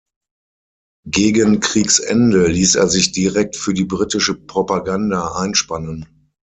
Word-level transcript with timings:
Gegen 1.05 1.59
Kriegsende 1.59 2.47
ließ 2.47 2.73
er 2.73 2.89
sich 2.89 3.11
direkt 3.11 3.55
für 3.55 3.75
die 3.75 3.85
britische 3.85 4.33
Propaganda 4.33 5.35
einspannen. 5.35 6.31